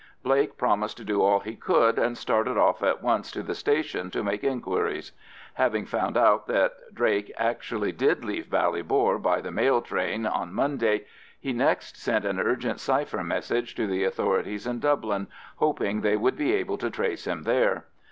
[0.23, 4.09] Blake promised to do all he could, and started off at once to the station
[4.09, 5.11] to make inquiries.
[5.53, 11.05] Having found out that Drake actually did leave Ballybor by the mail train on Monday,
[11.39, 15.27] he next sent an urgent cipher message to the authorities in Dublin,
[15.57, 17.85] hoping they would be able to trace him there.